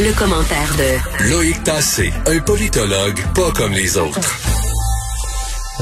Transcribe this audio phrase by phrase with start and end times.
[0.00, 4.20] Le commentaire de Loïc Tassé, un politologue pas comme les autres.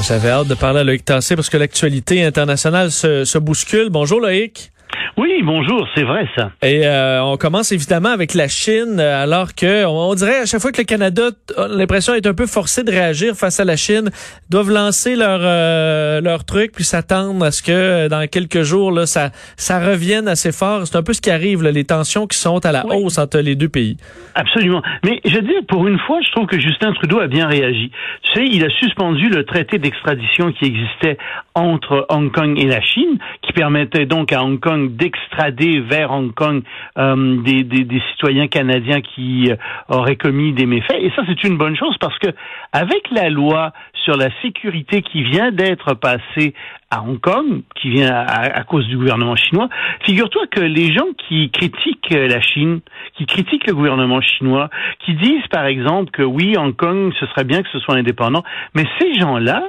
[0.01, 3.89] J'avais hâte de parler à Loïc Tassé parce que l'actualité internationale se, se bouscule.
[3.91, 4.71] Bonjour Loïc.
[5.15, 6.51] Oui, bonjour, c'est vrai ça.
[6.61, 10.61] Et euh, on commence évidemment avec la Chine, euh, alors que on, dirait à chaque
[10.61, 13.75] fois que le Canada a l'impression d'être un peu forcé de réagir face à la
[13.75, 14.09] Chine,
[14.49, 19.05] doivent lancer leur euh, leur truc puis s'attendre à ce que dans quelques jours là
[19.05, 20.85] ça ça revienne assez fort.
[20.85, 23.39] C'est un peu ce qui arrive, là, les tensions qui sont à la hausse entre
[23.39, 23.97] les deux pays.
[24.35, 24.81] Absolument.
[25.03, 27.91] Mais je veux dire, pour une fois, je trouve que Justin Trudeau a bien réagi.
[28.23, 31.17] Tu sais, il a suspendu le traité d'extradition qui existait
[31.57, 36.31] entre Hong Kong et la Chine, qui permettait donc à Hong Kong d'extrader vers Hong
[36.31, 36.61] Kong
[36.97, 39.55] euh, des, des, des, citoyens canadiens qui euh,
[39.89, 40.97] auraient commis des méfaits.
[40.99, 42.27] Et ça, c'est une bonne chose parce que
[42.73, 46.53] avec la loi sur la sécurité qui vient d'être passée
[46.91, 49.67] à Hong Kong, qui vient à, à cause du gouvernement chinois,
[50.05, 52.81] figure-toi que les gens qui critiquent la Chine,
[53.17, 54.69] qui critiquent le gouvernement chinois,
[55.03, 58.43] qui disent par exemple que oui, Hong Kong, ce serait bien que ce soit indépendant,
[58.75, 59.63] mais ces gens-là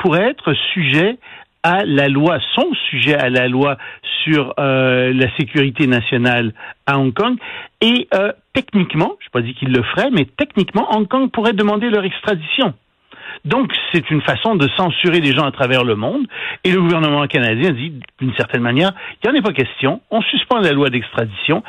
[0.00, 1.18] pourraient être sujets
[1.62, 3.76] à la loi, sont sujets à la loi
[4.24, 6.52] sur euh, la sécurité nationale
[6.86, 7.36] à Hong Kong.
[7.80, 11.52] Et euh, techniquement, je n'ai pas dit qu'il le ferait, mais techniquement, Hong Kong pourrait
[11.52, 12.74] demander leur extradition.
[13.44, 16.26] Donc, c'est une façon de censurer les gens à travers le monde.
[16.64, 18.92] Et le gouvernement canadien dit, d'une certaine manière,
[19.22, 20.00] il n'y en a pas question.
[20.10, 21.62] On suspend la loi d'extradition.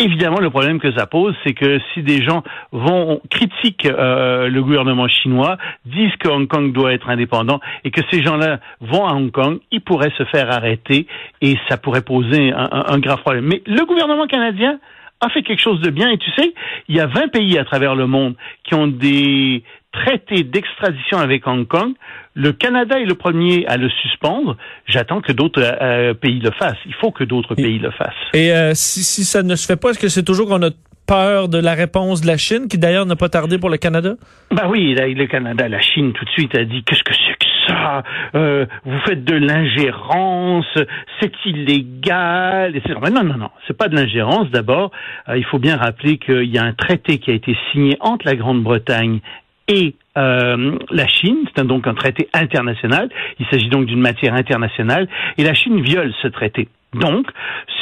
[0.00, 4.62] Évidemment, le problème que ça pose, c'est que si des gens vont critiquent euh, le
[4.62, 9.14] gouvernement chinois, disent que Hong Kong doit être indépendant et que ces gens-là vont à
[9.14, 11.08] Hong Kong, ils pourraient se faire arrêter
[11.40, 13.46] et ça pourrait poser un, un, un grave problème.
[13.46, 14.78] Mais le gouvernement canadien
[15.20, 16.10] a fait quelque chose de bien.
[16.10, 16.54] Et tu sais,
[16.88, 21.46] il y a 20 pays à travers le monde qui ont des traité d'extradition avec
[21.46, 21.92] Hong Kong.
[22.34, 24.56] Le Canada est le premier à le suspendre.
[24.86, 26.78] J'attends que d'autres euh, pays le fassent.
[26.86, 28.14] Il faut que d'autres pays le fassent.
[28.34, 30.70] Et euh, si, si ça ne se fait pas, est-ce que c'est toujours qu'on a
[31.08, 34.14] peur de la réponse de la Chine, qui d'ailleurs n'a pas tardé pour le Canada?
[34.50, 37.46] Ben oui, le Canada, la Chine tout de suite a dit qu'est-ce que c'est que
[37.66, 38.02] ça?
[38.34, 40.66] Euh, vous faites de l'ingérence,
[41.20, 42.76] c'est illégal.
[42.76, 44.50] Et ben non, non, non, c'est pas de l'ingérence.
[44.50, 44.90] D'abord,
[45.28, 48.26] euh, il faut bien rappeler qu'il y a un traité qui a été signé entre
[48.26, 49.20] la Grande-Bretagne
[49.68, 53.08] et euh, la Chine, c'est donc un traité international,
[53.38, 56.68] il s'agit donc d'une matière internationale, et la Chine viole ce traité.
[56.94, 57.26] Donc,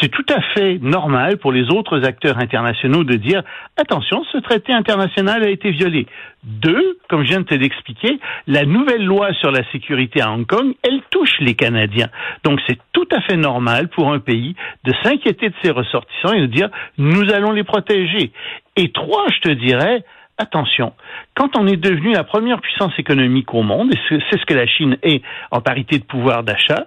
[0.01, 3.43] c'est tout à fait normal pour les autres acteurs internationaux de dire
[3.77, 6.07] attention, ce traité international a été violé.
[6.43, 8.19] Deux, comme je viens de te l'expliquer,
[8.49, 12.09] la nouvelle loi sur la sécurité à Hong Kong, elle touche les Canadiens.
[12.43, 16.41] Donc, c'est tout à fait normal pour un pays de s'inquiéter de ses ressortissants et
[16.41, 16.69] de dire
[16.99, 18.33] nous allons les protéger.
[18.75, 20.05] Et trois, je te dirais,
[20.39, 20.93] attention,
[21.35, 24.67] quand on est devenu la première puissance économique au monde, et c'est ce que la
[24.67, 26.87] Chine est en parité de pouvoir d'achat,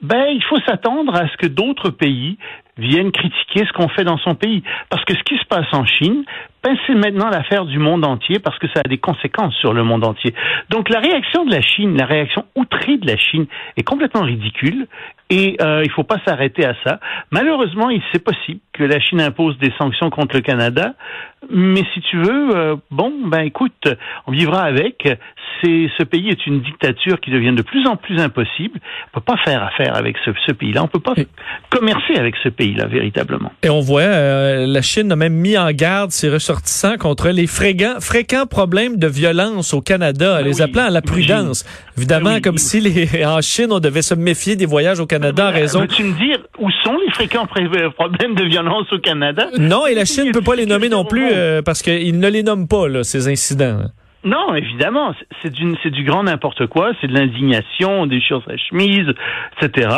[0.00, 2.38] ben, il faut s'attendre à ce que d'autres pays
[2.76, 4.62] viennent critiquer ce qu'on fait dans son pays.
[4.90, 6.24] Parce que ce qui se passe en Chine,
[6.86, 10.04] c'est maintenant l'affaire du monde entier parce que ça a des conséquences sur le monde
[10.04, 10.34] entier.
[10.70, 13.46] Donc la réaction de la Chine, la réaction outrée de la Chine
[13.76, 14.86] est complètement ridicule
[15.30, 17.00] et euh, il ne faut pas s'arrêter à ça.
[17.30, 20.94] Malheureusement, il c'est possible que la Chine impose des sanctions contre le Canada,
[21.50, 23.88] mais si tu veux, euh, bon, ben écoute,
[24.26, 25.08] on vivra avec.
[25.60, 28.78] C'est ce pays est une dictature qui devient de plus en plus impossible.
[29.08, 30.84] On peut pas faire affaire avec ce, ce pays-là.
[30.84, 31.14] On peut pas
[31.70, 33.50] commercer avec ce pays-là véritablement.
[33.64, 37.46] Et on voit, euh, la Chine a même mis en garde ses ressortissants contre les
[37.46, 41.64] fréquents, fréquents problèmes de violence au Canada, ben les appelant à la prudence.
[41.96, 45.48] Évidemment, ben comme si les, en Chine on devait se méfier des voyages au Canada
[45.48, 45.80] à raison.
[45.80, 49.46] Veux-tu me dire où sont les fréquents problèmes de violence au Canada?
[49.58, 52.28] Non, et la Chine ne peut pas les nommer non plus euh, parce qu'ils ne
[52.28, 53.82] les nomment pas là, ces incidents.
[54.24, 58.56] Non, évidemment, c'est du, c'est du grand n'importe quoi, c'est de l'indignation, des choses à
[58.56, 59.06] chemise,
[59.60, 59.88] etc.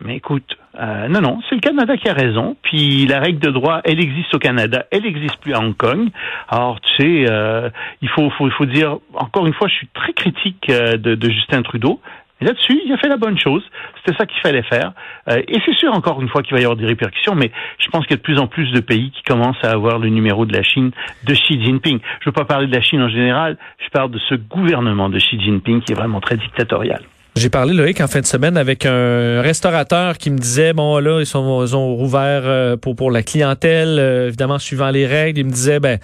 [0.00, 2.56] Mais écoute, euh, non, non, c'est le Canada qui a raison.
[2.62, 6.08] Puis la règle de droit, elle existe au Canada, elle n'existe plus à Hong Kong.
[6.48, 7.70] Alors, tu sais, euh,
[8.02, 11.30] il faut, faut, faut dire, encore une fois, je suis très critique euh, de, de
[11.30, 12.00] Justin Trudeau.
[12.40, 13.62] Et là-dessus, il a fait la bonne chose.
[13.98, 14.92] C'était ça qu'il fallait faire.
[15.28, 17.88] Euh, et c'est sûr, encore une fois, qu'il va y avoir des répercussions, mais je
[17.90, 20.08] pense qu'il y a de plus en plus de pays qui commencent à avoir le
[20.08, 20.90] numéro de la Chine
[21.24, 21.98] de Xi Jinping.
[22.00, 25.10] Je ne veux pas parler de la Chine en général, je parle de ce gouvernement
[25.10, 27.02] de Xi Jinping qui est vraiment très dictatorial.
[27.36, 31.20] J'ai parlé, Loïc, en fin de semaine avec un restaurateur qui me disait, bon, là,
[31.20, 35.38] ils, sont, ils ont rouvert euh, pour, pour la clientèle, euh, évidemment, suivant les règles.
[35.38, 35.98] Il me disait, ben,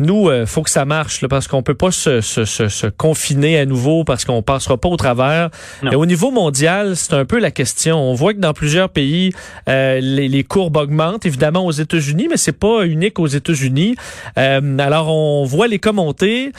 [0.00, 2.88] nous, euh, faut que ça marche, là, parce qu'on peut pas se, se, se, se,
[2.88, 5.50] confiner à nouveau, parce qu'on passera pas au travers.
[5.90, 7.96] Et au niveau mondial, c'est un peu la question.
[7.96, 9.32] On voit que dans plusieurs pays,
[9.68, 13.94] euh, les, les, courbes augmentent, évidemment aux États-Unis, mais c'est pas unique aux États-Unis.
[14.36, 16.50] Euh, alors, on voit les commenter.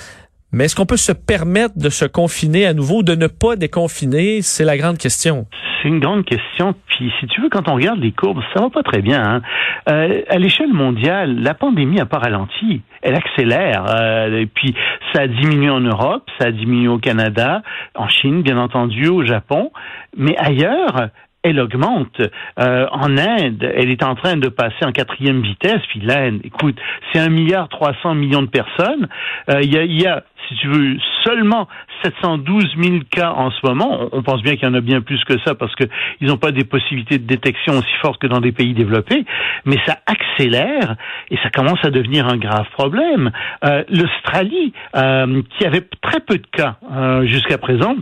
[0.56, 4.42] Mais est-ce qu'on peut se permettre de se confiner à nouveau, de ne pas déconfiner?
[4.42, 5.48] C'est la grande question.
[5.82, 6.74] C'est une grande question.
[6.88, 9.22] Puis, si tu veux, quand on regarde les courbes, ça va pas très bien.
[9.22, 9.42] Hein?
[9.90, 12.82] Euh, à l'échelle mondiale, la pandémie a pas ralenti.
[13.02, 13.84] Elle accélère.
[14.00, 14.74] Euh, et puis,
[15.14, 17.62] ça a diminué en Europe, ça a diminué au Canada,
[17.94, 19.74] en Chine, bien entendu, au Japon.
[20.16, 21.10] Mais ailleurs,
[21.46, 22.20] elle augmente.
[22.60, 25.82] Euh, en Inde, elle est en train de passer en quatrième vitesse.
[25.90, 26.76] Puis l'Inde, écoute,
[27.14, 29.08] c'est un milliard trois millions de personnes.
[29.52, 31.68] Euh, il y, a, si tu veux, seulement
[32.04, 34.10] 712 000 cas en ce moment.
[34.12, 35.88] On, pense bien qu'il y en a bien plus que ça parce qu'ils
[36.22, 39.24] n'ont pas des possibilités de détection aussi fortes que dans des pays développés.
[39.66, 40.96] Mais ça accélère
[41.30, 43.32] et ça commence à devenir un grave problème.
[43.64, 46.78] Euh, L'Australie, qui avait très peu de cas
[47.24, 47.96] jusqu'à présent,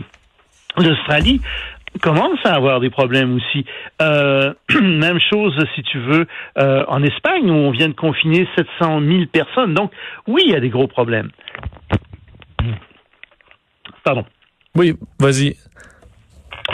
[0.78, 1.40] l'Australie
[2.00, 3.64] commence à avoir des problèmes aussi.
[4.02, 6.26] Euh, même chose, si tu veux,
[6.58, 9.74] euh, en Espagne, où on vient de confiner 700 000 personnes.
[9.74, 9.92] Donc,
[10.26, 11.30] oui, il y a des gros problèmes.
[14.02, 14.24] Pardon.
[14.76, 15.56] Oui, vas-y.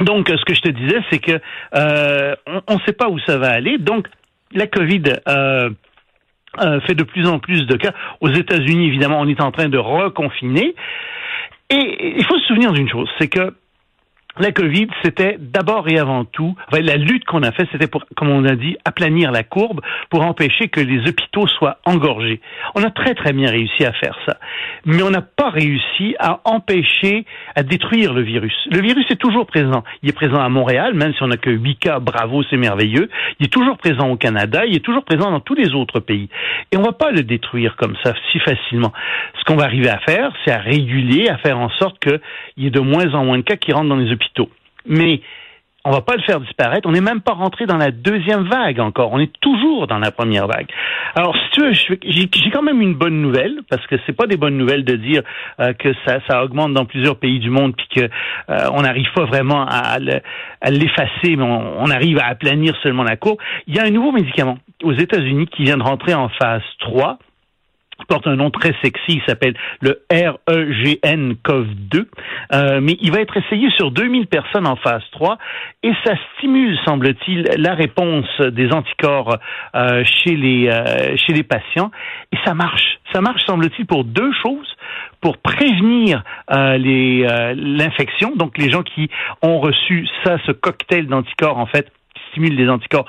[0.01, 1.41] Donc, ce que je te disais, c'est que
[1.75, 2.35] euh,
[2.67, 3.79] on ne sait pas où ça va aller.
[3.79, 4.09] Donc,
[4.53, 5.71] la COVID euh,
[6.61, 7.93] euh, fait de plus en plus de cas.
[8.21, 10.75] Aux États-Unis, évidemment, on est en train de reconfiner.
[11.71, 13.55] Et il faut se souvenir d'une chose, c'est que
[14.41, 18.31] la COVID, c'était d'abord et avant tout, la lutte qu'on a faite, c'était pour, comme
[18.31, 22.41] on a dit, aplanir la courbe pour empêcher que les hôpitaux soient engorgés.
[22.75, 24.39] On a très très bien réussi à faire ça,
[24.85, 28.55] mais on n'a pas réussi à empêcher, à détruire le virus.
[28.71, 29.85] Le virus est toujours présent.
[30.03, 33.11] Il est présent à Montréal, même si on n'a que 8 cas, bravo, c'est merveilleux.
[33.39, 36.29] Il est toujours présent au Canada, il est toujours présent dans tous les autres pays.
[36.73, 38.93] Et on va pas le détruire comme ça si facilement.
[39.39, 42.21] Ce qu'on va arriver à faire, c'est à réguler, à faire en sorte qu'il
[42.57, 44.30] y ait de moins en moins de cas qui rentrent dans les hôpitaux
[44.87, 45.21] mais
[45.85, 46.87] on va pas le faire disparaître.
[46.87, 49.13] On n'est même pas rentré dans la deuxième vague encore.
[49.13, 50.69] On est toujours dans la première vague.
[51.15, 54.37] Alors, si tu veux, j'ai quand même une bonne nouvelle parce que c'est pas des
[54.37, 55.23] bonnes nouvelles de dire
[55.59, 59.11] euh, que ça, ça augmente dans plusieurs pays du monde puis que euh, on n'arrive
[59.15, 63.39] pas vraiment à, l'effacer, mais on, on, arrive à aplanir seulement la courbe.
[63.67, 67.19] Il y a un nouveau médicament aux États-Unis qui vient de rentrer en phase 3
[68.11, 72.07] porte un nom très sexy, il s'appelle le REGN COV2,
[72.53, 75.39] euh, mais il va être essayé sur 2000 personnes en phase 3
[75.85, 79.39] et ça stimule, semble-t-il, la réponse des anticorps
[79.77, 81.93] euh, chez les euh, chez les patients
[82.33, 82.99] et ça marche.
[83.13, 84.77] Ça marche, semble-t-il, pour deux choses
[85.21, 88.35] pour prévenir euh, les l'infection.
[88.35, 89.09] Donc les gens qui
[89.43, 93.07] ont reçu ça, ce cocktail d'anticorps en fait, qui stimule les anticorps,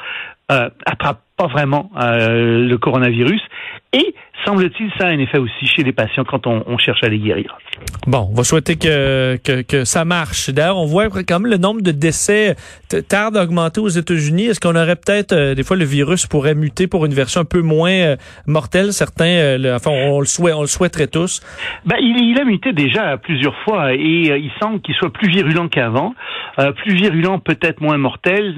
[0.51, 3.41] euh, attrapent pas vraiment le coronavirus
[3.93, 4.15] et
[4.45, 7.19] semble-t-il, ça a un effet aussi chez les patients quand on, on cherche à les
[7.19, 7.57] guérir.
[8.07, 10.49] Bon, on va souhaiter que, que, que ça marche.
[10.49, 12.55] D'ailleurs, on voit quand même le nombre de décès
[13.07, 14.45] tarde à augmenter aux États-Unis.
[14.45, 17.45] Est-ce qu'on aurait peut-être, euh, des fois, le virus pourrait muter pour une version un
[17.45, 18.15] peu moins euh,
[18.47, 18.93] mortelle?
[18.93, 21.41] Certains, euh, enfin, on, le souhaite, on le souhaiterait tous.
[21.85, 25.67] Ben, il, il, a muté déjà plusieurs fois et il semble qu'il soit plus virulent
[25.67, 26.15] qu'avant.
[26.77, 28.55] plus virulent, peut-être moins mortel.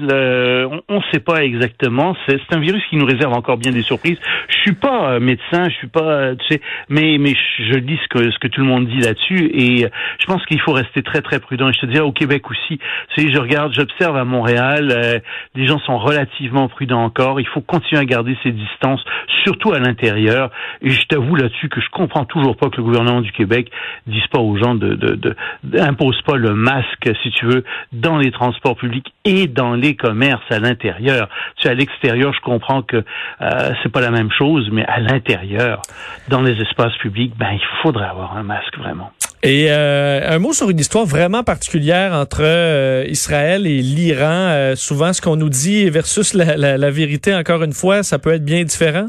[0.88, 2.16] on ne sait pas exactement.
[2.26, 4.18] C'est un virus qui nous réserve encore bien des surprises.
[4.48, 8.30] Je suis pas médecin, je suis pas, tu sais, mais mais je dis ce que
[8.30, 9.86] ce que tout le monde dit là-dessus et
[10.18, 11.68] je pense qu'il faut rester très très prudent.
[11.68, 12.78] Et je te dis au Québec aussi,
[13.14, 15.18] tu sais, je regarde, j'observe à Montréal, euh,
[15.54, 17.40] les gens sont relativement prudents encore.
[17.40, 19.04] Il faut continuer à garder ces distances,
[19.44, 20.50] surtout à l'intérieur.
[20.82, 23.70] Et je t'avoue là-dessus que je comprends toujours pas que le gouvernement du Québec
[24.06, 25.36] dise pas aux gens de, de, de,
[25.78, 30.44] impose pas le masque, si tu veux, dans les transports publics et dans les commerces
[30.50, 31.28] à l'intérieur.
[31.56, 35.00] Tu sais, à l'extérieur, je comprends que euh, c'est pas la même chose, mais à
[35.00, 35.82] l'intérieur
[36.28, 39.10] dans les espaces publics, ben il faudrait avoir un masque vraiment.
[39.44, 44.48] Et euh, un mot sur une histoire vraiment particulière entre euh, Israël et l'Iran.
[44.48, 48.44] Euh, souvent, ce qu'on nous dit versus la, vérité, encore une fois, ça peut être
[48.44, 49.06] bien différent?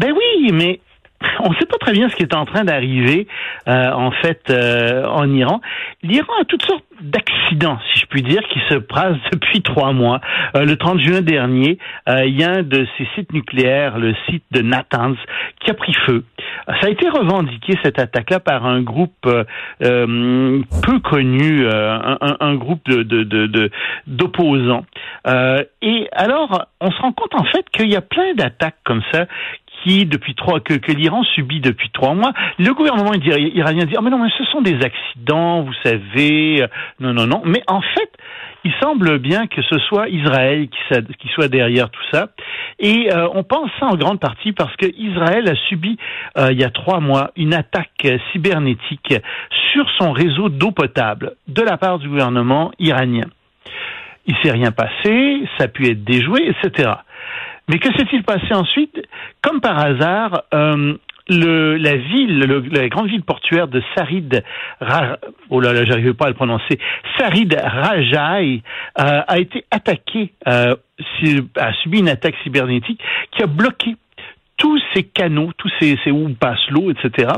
[0.00, 0.80] Ben oui, mais
[1.40, 3.26] on ne sait pas très bien ce qui est en train d'arriver
[3.66, 5.60] en fait en Iran.
[6.02, 10.20] L'Iran a toutes sortes d'accidents, si je puis dire, qui se passent depuis trois mois.
[10.54, 14.62] le 30 juin dernier, il y a un de ces sites nucléaires, le site de
[14.62, 15.16] Natanz,
[15.60, 16.24] qui a pris feu.
[16.66, 19.44] Ça a été revendiqué cette attaque-là par un groupe euh,
[19.82, 23.70] euh peu connu, euh, un, un, groupe de,
[24.06, 24.84] d'opposants.
[25.24, 28.78] De, euh, et alors, on se rend compte en fait qu'il y a plein d'attaques
[28.84, 29.26] comme ça
[29.82, 32.32] qui depuis trois que, que l'Iran subit depuis trois mois.
[32.58, 36.64] Le gouvernement iranien dit oh mais non mais ce sont des accidents, vous savez.
[36.98, 37.42] Non non non.
[37.44, 38.10] Mais en fait,
[38.64, 42.28] il semble bien que ce soit Israël qui, soit derrière tout ça.
[42.78, 45.96] Et euh, on pense ça en grande partie parce que Israël a subi
[46.38, 49.14] euh, il y a trois mois une attaque cybernétique
[49.72, 53.26] sur son réseau d'eau potable de la part du gouvernement iranien.
[54.26, 56.90] Il s'est rien passé, ça a pu être déjoué, etc.
[57.70, 59.00] Mais que s'est-il passé ensuite
[59.42, 60.94] Comme par hasard, euh,
[61.28, 62.40] le, la ville,
[62.72, 64.42] la grande ville portuaire de Sarid,
[65.50, 66.80] oh là là, j'arrive pas à le prononcer,
[67.16, 68.62] Sarid Rajai,
[68.98, 70.74] euh, a été attaquée, euh,
[71.56, 73.00] a subi une attaque cybernétique
[73.30, 73.94] qui a bloqué
[74.60, 77.28] tous ces canaux, tous ces, ces où passe l'eau, etc.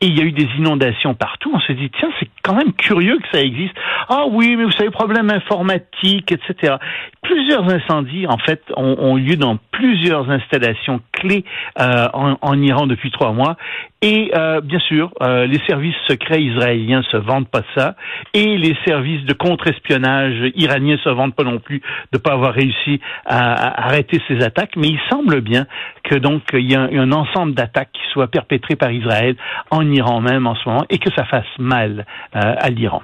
[0.00, 1.52] Et il y a eu des inondations partout.
[1.54, 3.74] On s'est dit, tiens, c'est quand même curieux que ça existe.
[4.08, 6.74] Ah oui, mais vous savez, problème informatique, etc.
[7.22, 11.44] Plusieurs incendies, en fait, ont, ont lieu dans plusieurs installations clés
[11.80, 13.56] euh, en, en, Iran depuis trois mois.
[14.04, 17.96] Et euh, bien sûr, euh, les services secrets israéliens se vendent pas ça,
[18.34, 21.80] et les services de contre-espionnage iraniens se vendent pas non plus
[22.12, 24.76] de pas avoir réussi à, arrêter ces attaques.
[24.76, 25.66] Mais il semble bien
[26.02, 29.36] que donc il y a un, ensemble d'attaques qui soient perpétrées par Israël
[29.70, 32.04] en Iran même en ce moment, et que ça fasse mal
[32.36, 33.02] euh, à l'Iran.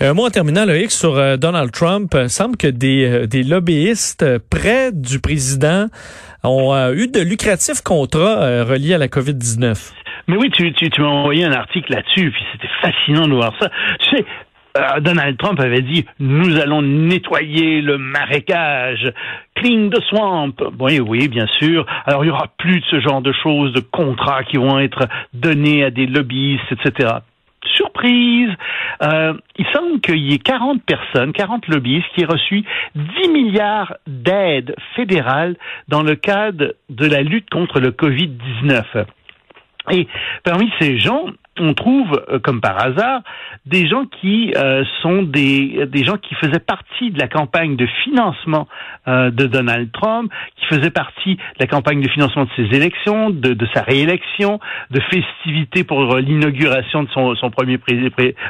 [0.00, 2.16] Un mot en terminant, X sur euh, Donald Trump.
[2.26, 5.86] semble que des, des lobbyistes près du président
[6.44, 9.92] ont euh, eu de lucratifs contrats euh, reliés à la COVID-19.
[10.28, 13.52] Mais oui, tu, tu, tu m'as envoyé un article là-dessus, puis c'était fascinant de voir
[13.60, 13.70] ça.
[14.00, 14.24] Tu sais,
[14.78, 19.12] euh, Donald Trump avait dit nous allons nettoyer le marécage,
[19.54, 20.54] clean the swamp.
[20.78, 21.84] Oui, oui, bien sûr.
[22.06, 25.08] Alors il y aura plus de ce genre de choses, de contrats qui vont être
[25.34, 27.18] donnés à des lobbyistes, etc
[27.76, 28.50] surprise,
[29.02, 32.64] euh, il semble qu'il y ait 40 personnes, 40 lobbyistes qui aient reçu
[32.94, 35.56] 10 milliards d'aides fédérales
[35.88, 39.04] dans le cadre de la lutte contre le Covid-19.
[39.90, 40.06] Et
[40.44, 41.26] parmi ces gens,
[41.58, 43.22] on trouve, euh, comme par hasard,
[43.66, 47.86] des gens qui euh, sont des, des gens qui faisaient partie de la campagne de
[48.04, 48.68] financement
[49.06, 53.30] euh, de Donald Trump, qui faisaient partie de la campagne de financement de ses élections,
[53.30, 54.60] de, de sa réélection,
[54.90, 57.78] de festivités pour l'inauguration de son, son premier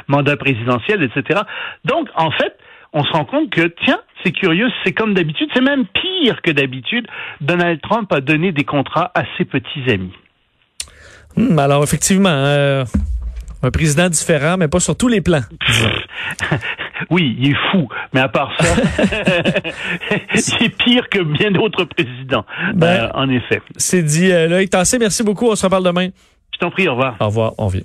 [0.07, 1.41] mandat présidentiel, etc.
[1.85, 2.57] Donc, en fait,
[2.93, 6.51] on se rend compte que, tiens, c'est curieux, c'est comme d'habitude, c'est même pire que
[6.51, 7.07] d'habitude.
[7.41, 10.13] Donald Trump a donné des contrats à ses petits amis.
[11.35, 12.85] Hmm, alors, effectivement, euh,
[13.61, 15.41] un président différent, mais pas sur tous les plans.
[17.09, 18.65] oui, il est fou, mais à part ça,
[20.35, 23.61] c'est pire que bien d'autres présidents, ben, euh, en effet.
[23.77, 24.31] C'est dit.
[24.31, 25.47] Euh, Loïc Tassé, merci beaucoup.
[25.47, 26.09] On se reparle demain.
[26.53, 27.15] Je t'en prie, au revoir.
[27.19, 27.81] Au revoir, on vient.